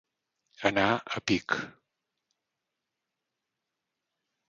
[0.69, 0.85] Anar
[1.19, 1.57] a pic.